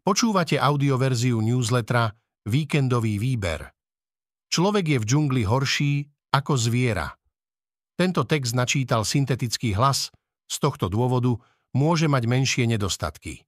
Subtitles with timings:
[0.00, 2.08] Počúvate audioverziu newslettera
[2.48, 3.68] Víkendový výber.
[4.48, 7.12] Človek je v džungli horší ako zviera.
[8.00, 10.08] Tento text načítal syntetický hlas,
[10.48, 11.36] z tohto dôvodu
[11.76, 13.44] môže mať menšie nedostatky.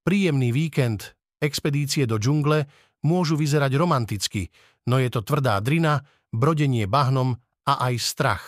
[0.00, 1.12] Príjemný víkend,
[1.44, 2.72] expedície do džungle
[3.04, 4.48] môžu vyzerať romanticky,
[4.88, 7.36] no je to tvrdá drina, brodenie bahnom
[7.68, 8.44] a aj strach.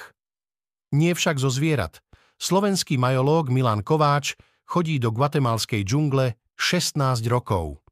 [0.96, 2.00] Nie však zo zvierat–
[2.40, 4.32] Slovenský majológ Milan Kováč
[4.64, 7.84] chodí do guatemalskej džungle 16 rokov.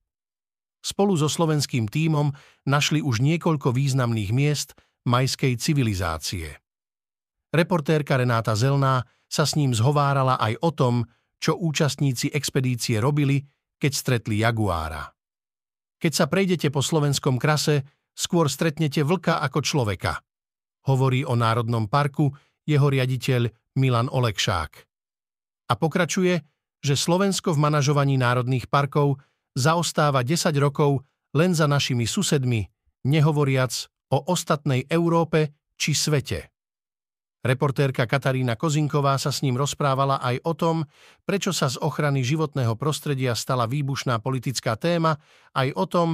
[0.81, 2.33] Spolu so slovenským tímom
[2.65, 4.73] našli už niekoľko významných miest
[5.05, 6.65] majskej civilizácie.
[7.53, 10.95] Reportérka Renáta Zelná sa s ním zhovárala aj o tom,
[11.37, 13.45] čo účastníci expedície robili,
[13.77, 15.13] keď stretli jaguára.
[16.01, 17.85] Keď sa prejdete po slovenskom krase,
[18.17, 20.25] skôr stretnete vlka ako človeka.
[20.89, 22.33] Hovorí o Národnom parku
[22.65, 24.73] jeho riaditeľ Milan Olekšák.
[25.71, 26.43] A pokračuje,
[26.83, 29.23] že Slovensko v manažovaní národných parkov
[29.55, 32.67] zaostáva 10 rokov len za našimi susedmi,
[33.07, 33.73] nehovoriac
[34.11, 36.51] o ostatnej Európe či svete.
[37.39, 40.77] Reportérka Katarína Kozinková sa s ním rozprávala aj o tom,
[41.23, 45.15] prečo sa z ochrany životného prostredia stala výbušná politická téma,
[45.55, 46.09] aj o tom,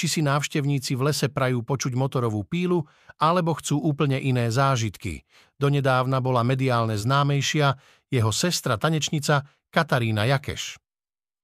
[0.00, 2.88] či si návštevníci v lese prajú počuť motorovú pílu,
[3.20, 5.28] alebo chcú úplne iné zážitky.
[5.60, 7.76] Donedávna bola mediálne známejšia
[8.08, 10.80] jeho sestra tanečnica Katarína Jakeš.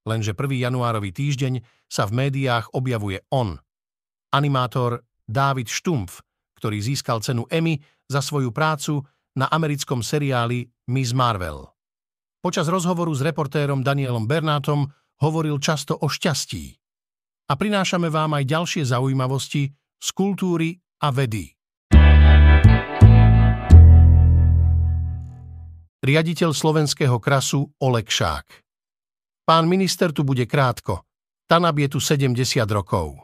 [0.08, 0.56] Lenže 1.
[0.56, 3.60] januárový týždeň sa v médiách objavuje on.
[4.32, 6.24] Animátor David Štumpf,
[6.56, 7.76] ktorý získal cenu Emmy
[8.08, 9.04] za svoju prácu
[9.36, 11.68] na americkom seriáli Miss Marvel.
[12.40, 14.88] Počas rozhovoru s reportérom Danielom Bernátom
[15.20, 16.85] hovoril často o šťastí
[17.46, 19.70] a prinášame vám aj ďalšie zaujímavosti
[20.02, 21.54] z kultúry a vedy.
[26.06, 28.46] Riaditeľ slovenského krasu Olek Šák.
[29.46, 31.02] Pán minister tu bude krátko.
[31.46, 32.34] Tanab je tu 70
[32.70, 33.14] rokov.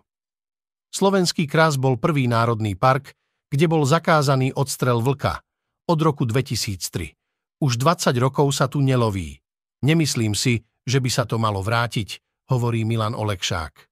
[0.95, 3.15] Slovenský kras bol prvý národný park,
[3.51, 5.43] kde bol zakázaný odstrel vlka
[5.91, 7.15] od roku 2003.
[7.63, 9.39] Už 20 rokov sa tu neloví.
[9.83, 13.92] Nemyslím si, že by sa to malo vrátiť, hovorí Milan Olekšák.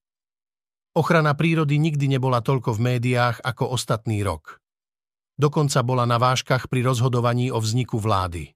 [0.91, 4.59] Ochrana prírody nikdy nebola toľko v médiách ako ostatný rok.
[5.39, 8.51] Dokonca bola na váškach pri rozhodovaní o vzniku vlády.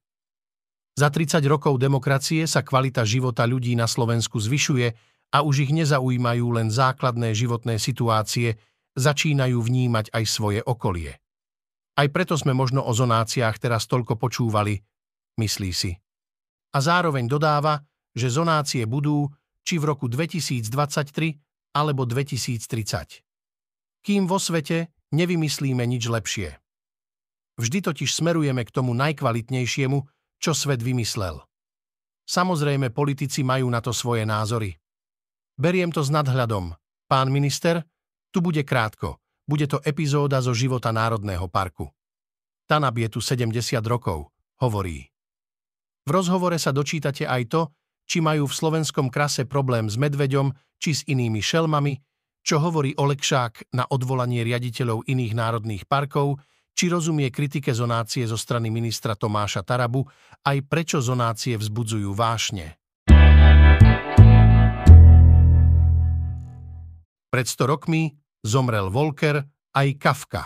[0.99, 4.87] Za 30 rokov demokracie sa kvalita života ľudí na Slovensku zvyšuje
[5.31, 8.59] a už ich nezaujímajú len základné životné situácie,
[8.99, 11.15] začínajú vnímať aj svoje okolie.
[11.95, 14.75] Aj preto sme možno o zonáciách teraz toľko počúvali,
[15.39, 15.95] myslí si.
[16.75, 17.79] A zároveň dodáva,
[18.11, 19.31] že zonácie budú,
[19.63, 21.44] či v roku 2023
[21.75, 23.19] alebo 2030.
[23.99, 26.55] Kým vo svete nevymyslíme nič lepšie.
[27.59, 29.99] Vždy totiž smerujeme k tomu najkvalitnejšiemu,
[30.39, 31.43] čo svet vymyslel.
[32.25, 34.75] Samozrejme, politici majú na to svoje názory.
[35.55, 36.73] Beriem to s nadhľadom.
[37.05, 37.85] Pán minister,
[38.33, 39.21] tu bude krátko.
[39.45, 41.93] Bude to epizóda zo života Národného parku.
[42.65, 43.53] Tanab je tu 70
[43.85, 45.05] rokov, hovorí.
[46.05, 47.61] V rozhovore sa dočítate aj to,
[48.05, 51.97] či majú v slovenskom krase problém s medveďom či s inými šelmami,
[52.45, 56.37] čo hovorí Olekšák na odvolanie riaditeľov iných národných parkov,
[56.75, 60.05] či rozumie kritike zonácie zo strany ministra Tomáša Tarabu,
[60.45, 62.77] aj prečo zonácie vzbudzujú vášne.
[67.31, 69.43] Pred 100 rokmi zomrel Volker
[69.75, 70.43] aj Kafka.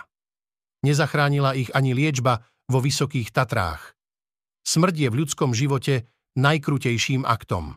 [0.85, 2.39] Nezachránila ich ani liečba
[2.71, 3.97] vo Vysokých Tatrách.
[4.63, 6.07] Smrť je v ľudskom živote
[6.39, 7.75] najkrutejším aktom.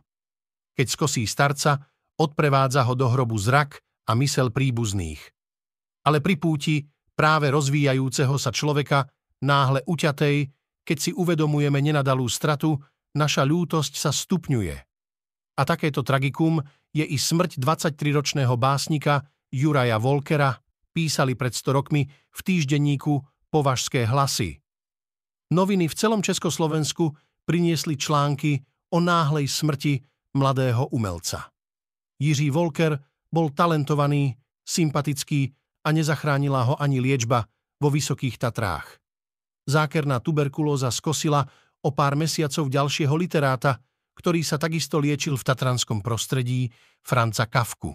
[0.78, 1.82] Keď skosí starca,
[2.16, 5.20] odprevádza ho do hrobu zrak a mysel príbuzných.
[6.06, 9.06] Ale pri púti práve rozvíjajúceho sa človeka,
[9.42, 10.36] náhle uťatej,
[10.82, 12.78] keď si uvedomujeme nenadalú stratu,
[13.14, 14.76] naša ľútosť sa stupňuje.
[15.58, 16.58] A takéto tragikum
[16.90, 19.22] je i smrť 23-ročného básnika
[19.52, 20.56] Juraja Volkera,
[20.92, 23.20] písali pred 100 rokmi v týždenníku
[23.52, 24.60] Považské hlasy.
[25.52, 27.12] Noviny v celom Československu
[27.44, 30.00] priniesli články o náhlej smrti
[30.36, 31.48] mladého umelca.
[32.20, 32.98] Jiří Volker
[33.32, 35.50] bol talentovaný, sympatický
[35.82, 37.48] a nezachránila ho ani liečba
[37.82, 39.02] vo Vysokých Tatrách.
[39.66, 41.42] Zákerná tuberkulóza skosila
[41.82, 43.82] o pár mesiacov ďalšieho literáta,
[44.14, 46.70] ktorý sa takisto liečil v tatranskom prostredí,
[47.02, 47.90] Franca Kafku.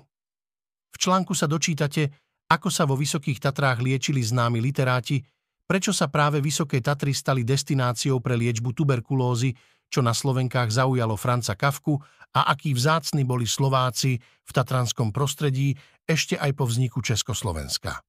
[0.91, 2.11] V článku sa dočítate,
[2.51, 5.23] ako sa vo Vysokých Tatrách liečili známi literáti,
[5.67, 9.51] prečo sa práve Vysoké Tatry stali destináciou pre liečbu tuberkulózy,
[9.91, 11.99] čo na Slovenkách zaujalo Franca Kafku
[12.31, 15.75] a akí vzácni boli Slováci v tatranskom prostredí
[16.07, 17.99] ešte aj po vzniku Československa.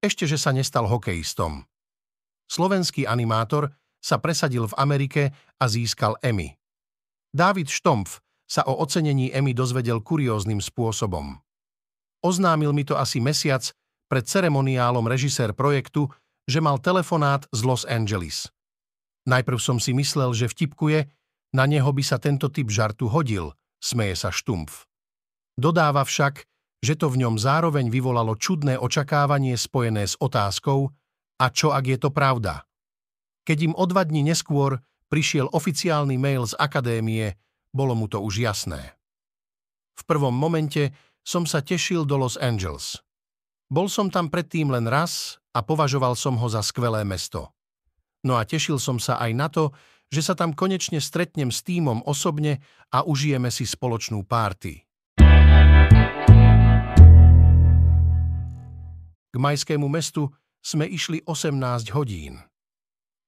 [0.00, 1.66] Ešte, že sa nestal hokejistom.
[2.48, 3.68] Slovenský animátor
[4.00, 5.22] sa presadil v Amerike
[5.60, 6.56] a získal Emmy.
[7.30, 11.38] Dávid Štompf sa o ocenení Emmy dozvedel kurióznym spôsobom.
[12.20, 13.64] Oznámil mi to asi mesiac
[14.10, 16.12] pred ceremoniálom režisér projektu,
[16.44, 18.50] že mal telefonát z Los Angeles.
[19.28, 21.06] Najprv som si myslel, že vtipkuje,
[21.54, 24.86] na neho by sa tento typ žartu hodil, smeje sa Štumpf.
[25.56, 26.46] Dodáva však,
[26.80, 30.88] že to v ňom zároveň vyvolalo čudné očakávanie spojené s otázkou
[31.40, 32.64] a čo ak je to pravda.
[33.44, 34.80] Keď im o dva dní neskôr
[35.12, 37.36] prišiel oficiálny mail z akadémie,
[37.74, 38.96] bolo mu to už jasné.
[40.00, 43.00] V prvom momente som sa tešil do Los Angeles.
[43.70, 47.54] Bol som tam predtým len raz a považoval som ho za skvelé mesto.
[48.26, 49.70] No a tešil som sa aj na to,
[50.10, 52.58] že sa tam konečne stretnem s týmom osobne
[52.90, 54.82] a užijeme si spoločnú párty.
[59.30, 60.26] K majskému mestu
[60.58, 62.42] sme išli 18 hodín.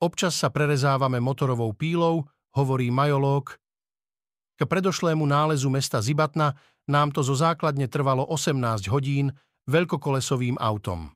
[0.03, 2.27] Občas sa prerezávame motorovou pílou,
[2.59, 3.55] hovorí majológ,
[4.59, 6.59] k predošlému nálezu mesta Zibatna
[6.91, 9.31] nám to zo základne trvalo 18 hodín
[9.71, 11.15] veľkokolesovým autom.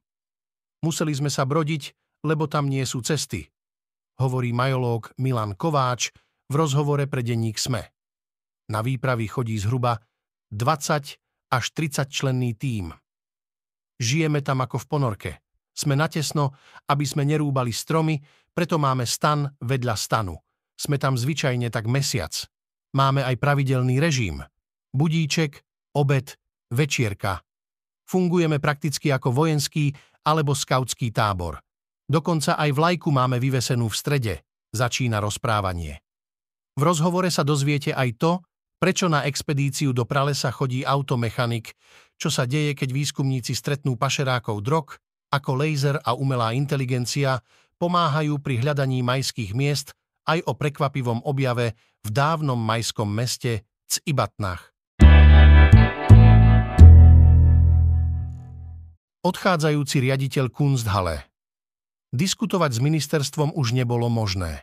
[0.85, 3.51] Museli sme sa brodiť, lebo tam nie sú cesty,
[4.21, 6.13] hovorí majológ Milan Kováč
[6.47, 7.85] v rozhovore pre denník SME.
[8.71, 9.99] Na výpravy chodí zhruba
[10.51, 12.95] 20 až 30 členný tím.
[13.97, 15.33] Žijeme tam ako v ponorke.
[15.77, 16.57] Sme natesno,
[16.89, 18.19] aby sme nerúbali stromy,
[18.57, 20.35] preto máme stan vedľa stanu.
[20.77, 22.33] Sme tam zvyčajne tak mesiac.
[22.97, 24.41] Máme aj pravidelný režim.
[24.96, 25.60] Budíček,
[25.93, 26.40] obed,
[26.72, 27.44] večierka.
[28.08, 29.93] Fungujeme prakticky ako vojenský
[30.25, 31.60] alebo skautský tábor.
[32.08, 34.34] Dokonca aj vlajku máme vyvesenú v strede,
[34.72, 36.00] začína rozprávanie.
[36.76, 38.32] V rozhovore sa dozviete aj to,
[38.81, 41.76] prečo na expedíciu do pralesa chodí automechanik,
[42.16, 44.96] čo sa deje, keď výskumníci stretnú pašerákov drog,
[45.28, 47.43] ako laser a umelá inteligencia
[47.76, 49.93] pomáhajú pri hľadaní majských miest
[50.25, 54.75] aj o prekvapivom objave v dávnom majskom meste Cibatnach.
[59.26, 61.26] Odchádzajúci riaditeľ Kunsthalle.
[62.14, 64.62] Diskutovať s ministerstvom už nebolo možné.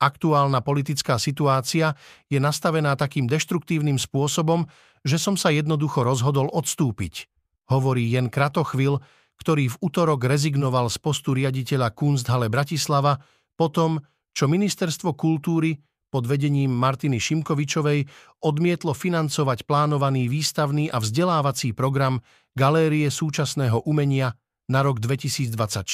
[0.00, 1.92] Aktuálna politická situácia
[2.32, 4.64] je nastavená takým deštruktívnym spôsobom,
[5.04, 7.28] že som sa jednoducho rozhodol odstúpiť,
[7.68, 9.04] hovorí Jen Kratochvil,
[9.36, 13.20] ktorý v útorok rezignoval z postu riaditeľa Kunsthalle Bratislava
[13.52, 14.00] potom,
[14.32, 15.76] čo Ministerstvo kultúry
[16.08, 18.08] pod vedením Martiny Šimkovičovej
[18.44, 22.20] odmietlo financovať plánovaný výstavný a vzdelávací program
[22.56, 24.34] Galérie súčasného umenia
[24.68, 25.84] na rok 2024.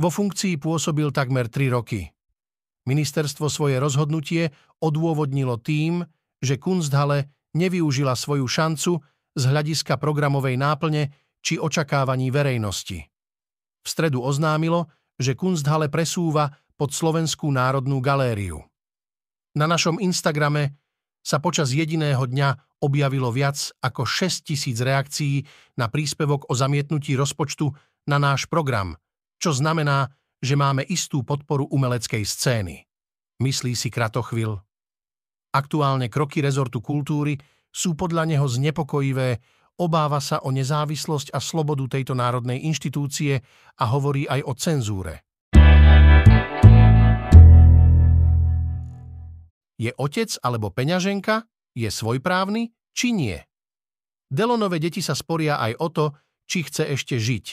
[0.00, 2.08] Vo funkcii pôsobil takmer 3 roky.
[2.88, 4.48] Ministerstvo svoje rozhodnutie
[4.80, 6.02] odôvodnilo tým,
[6.40, 8.96] že Kunsthalle nevyužila svoju šancu
[9.36, 11.12] z hľadiska programovej náplne
[11.44, 13.04] či očakávaní verejnosti.
[13.80, 14.88] V stredu oznámilo,
[15.20, 16.48] že Kunsthalle presúva
[16.80, 18.69] pod Slovenskú národnú galériu.
[19.58, 20.78] Na našom Instagrame
[21.20, 25.44] sa počas jediného dňa objavilo viac ako 6 tisíc reakcií
[25.76, 27.68] na príspevok o zamietnutí rozpočtu
[28.08, 28.96] na náš program,
[29.36, 30.08] čo znamená,
[30.40, 32.88] že máme istú podporu umeleckej scény.
[33.42, 34.56] Myslí si Kratochvil.
[35.50, 37.36] Aktuálne kroky rezortu kultúry
[37.68, 39.42] sú podľa neho znepokojivé,
[39.82, 43.42] obáva sa o nezávislosť a slobodu tejto národnej inštitúcie
[43.76, 45.29] a hovorí aj o cenzúre.
[49.80, 51.48] Je otec alebo peňaženka?
[51.72, 53.40] Je svojprávny či nie?
[54.28, 56.06] Delonové deti sa sporia aj o to,
[56.44, 57.46] či chce ešte žiť.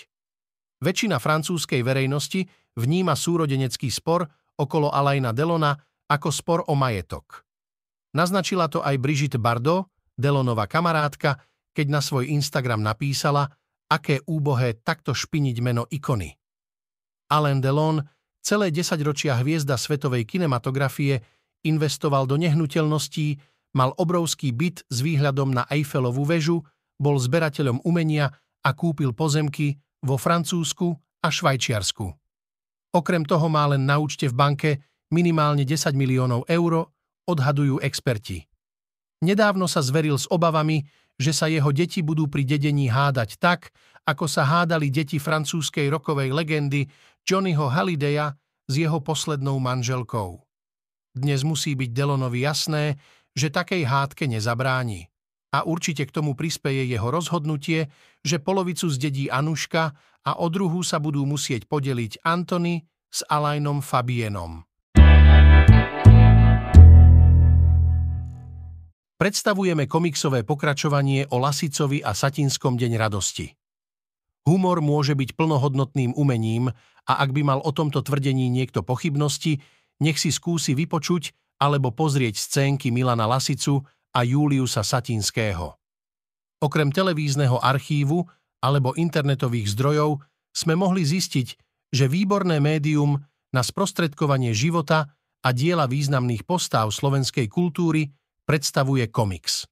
[0.84, 2.44] Väčšina francúzskej verejnosti
[2.76, 4.28] vníma súrodenecký spor
[4.60, 5.74] okolo Alaina Delona
[6.12, 7.48] ako spor o majetok.
[8.14, 11.38] Naznačila to aj Brigitte Bardot, Delonová kamarátka,
[11.72, 13.46] keď na svoj Instagram napísala,
[13.88, 16.34] aké úbohé takto špiniť meno ikony.
[17.30, 18.02] Alain Delon,
[18.42, 21.22] celé desaťročia hviezda svetovej kinematografie,
[21.66, 23.38] investoval do nehnuteľností,
[23.78, 26.66] mal obrovský byt s výhľadom na Eiffelovú väžu,
[26.98, 28.34] bol zberateľom umenia
[28.66, 32.06] a kúpil pozemky vo Francúzsku a Švajčiarsku.
[32.94, 34.70] Okrem toho má len na účte v banke
[35.14, 36.90] minimálne 10 miliónov eur,
[37.28, 38.48] odhadujú experti.
[39.22, 40.86] Nedávno sa zveril s obavami,
[41.18, 43.74] že sa jeho deti budú pri dedení hádať tak,
[44.08, 46.88] ako sa hádali deti francúzskej rokovej legendy
[47.28, 48.38] Johnnyho Hallidaya
[48.70, 50.47] s jeho poslednou manželkou.
[51.18, 53.02] Dnes musí byť Delonovi jasné,
[53.34, 55.10] že takej hádke nezabráni.
[55.50, 57.90] A určite k tomu prispeje jeho rozhodnutie,
[58.22, 64.62] že polovicu zdedí Anuška a o druhú sa budú musieť podeliť Antony s Alajnom Fabienom.
[69.18, 73.50] Predstavujeme komiksové pokračovanie o Lasicovi a Satinskom deň radosti.
[74.46, 76.70] Humor môže byť plnohodnotným umením
[77.08, 79.58] a ak by mal o tomto tvrdení niekto pochybnosti,
[80.04, 83.82] nech si skúsi vypočuť alebo pozrieť scénky Milana Lasicu
[84.14, 85.78] a Juliusa Satinského.
[86.62, 88.26] Okrem televízneho archívu
[88.62, 90.22] alebo internetových zdrojov
[90.54, 91.48] sme mohli zistiť,
[91.94, 93.22] že výborné médium
[93.54, 95.14] na sprostredkovanie života
[95.46, 98.10] a diela významných postáv slovenskej kultúry
[98.44, 99.70] predstavuje komiks.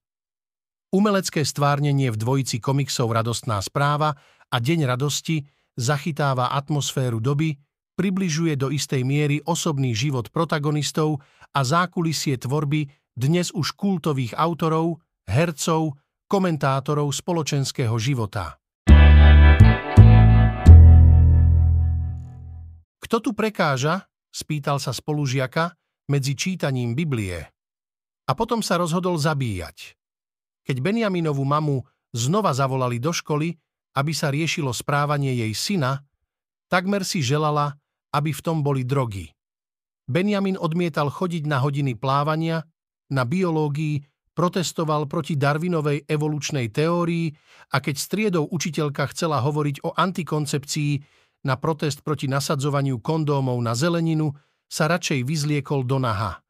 [0.94, 4.16] Umelecké stvárnenie v dvojici komiksov Radostná správa
[4.48, 5.44] a Deň radosti
[5.76, 7.58] zachytáva atmosféru doby,
[7.96, 11.24] približuje do istej miery osobný život protagonistov
[11.56, 15.96] a zákulisie tvorby dnes už kultových autorov, hercov,
[16.28, 18.60] komentátorov spoločenského života.
[23.00, 24.12] Kto tu prekáža?
[24.36, 25.72] spýtal sa spolužiaka
[26.12, 27.40] medzi čítaním Biblie.
[28.28, 29.96] A potom sa rozhodol zabíjať.
[30.68, 33.56] Keď Benjaminovú mamu znova zavolali do školy,
[33.96, 36.04] aby sa riešilo správanie jej syna,
[36.68, 37.80] takmer si želala,
[38.16, 39.28] aby v tom boli drogy.
[40.08, 42.64] Benjamin odmietal chodiť na hodiny plávania,
[43.12, 44.00] na biológii,
[44.36, 47.32] protestoval proti Darwinovej evolučnej teórii
[47.72, 50.92] a keď striedou učiteľka chcela hovoriť o antikoncepcii
[51.48, 54.34] na protest proti nasadzovaniu kondómov na zeleninu,
[54.66, 56.42] sa radšej vyzliekol do naha.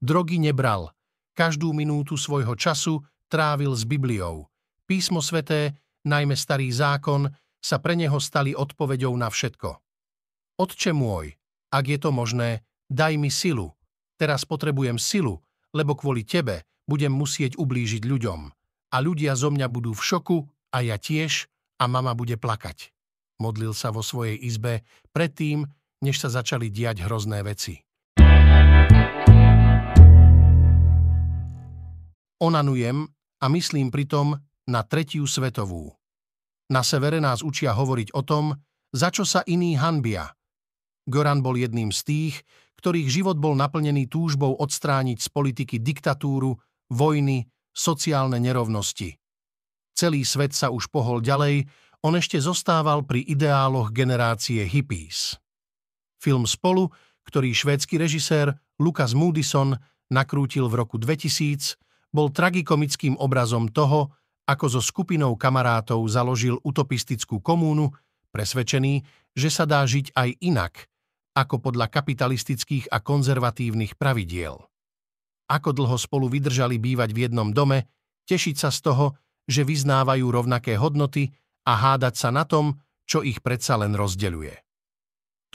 [0.00, 0.94] Drogy nebral.
[1.36, 4.48] Každú minútu svojho času trávil s Bibliou.
[4.88, 5.76] Písmo sveté
[6.08, 9.87] najmä starý zákon, sa pre neho stali odpoveďou na všetko.
[10.58, 11.38] Otče môj,
[11.70, 13.78] ak je to možné, daj mi silu.
[14.18, 15.38] Teraz potrebujem silu,
[15.70, 18.50] lebo kvôli tebe budem musieť ublížiť ľuďom.
[18.90, 21.46] A ľudia zo mňa budú v šoku a ja tiež
[21.78, 22.90] a mama bude plakať.
[23.38, 24.82] Modlil sa vo svojej izbe
[25.14, 25.62] predtým,
[26.02, 27.78] než sa začali diať hrozné veci.
[32.42, 33.06] Onanujem
[33.38, 34.34] a myslím pritom
[34.66, 35.94] na tretiu svetovú.
[36.74, 38.58] Na severe nás učia hovoriť o tom,
[38.90, 40.37] za čo sa iní hanbia.
[41.08, 42.34] Goran bol jedným z tých,
[42.78, 46.54] ktorých život bol naplnený túžbou odstrániť z politiky diktatúru,
[46.92, 49.18] vojny, sociálne nerovnosti.
[49.98, 51.66] Celý svet sa už pohol ďalej,
[52.06, 55.34] on ešte zostával pri ideáloch generácie hippies.
[56.22, 56.86] Film Spolu,
[57.26, 59.74] ktorý švédsky režisér Lucas Moodison
[60.06, 61.74] nakrútil v roku 2000,
[62.14, 64.14] bol tragikomickým obrazom toho,
[64.48, 67.92] ako so skupinou kamarátov založil utopistickú komúnu,
[68.32, 69.04] presvedčený,
[69.36, 70.88] že sa dá žiť aj inak,
[71.38, 74.58] ako podľa kapitalistických a konzervatívnych pravidiel.
[75.46, 77.86] Ako dlho spolu vydržali bývať v jednom dome,
[78.26, 79.06] tešiť sa z toho,
[79.46, 81.30] že vyznávajú rovnaké hodnoty
[81.64, 82.76] a hádať sa na tom,
[83.08, 84.52] čo ich predsa len rozdeľuje.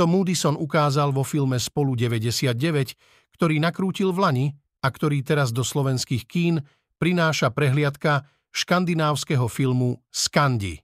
[0.02, 2.58] To Moodison ukázal vo filme Spolu 99,
[3.38, 4.48] ktorý nakrútil v Lani
[4.82, 6.66] a ktorý teraz do slovenských kín
[6.98, 10.82] prináša prehliadka škandinávskeho filmu Skandi.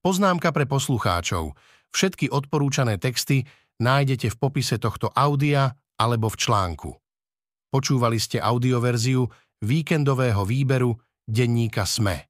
[0.00, 1.52] Poznámka pre poslucháčov.
[1.92, 3.44] Všetky odporúčané texty
[3.84, 6.90] nájdete v popise tohto audia alebo v článku.
[7.68, 9.28] Počúvali ste audioverziu
[9.60, 10.96] víkendového výberu
[11.28, 12.29] denníka SME.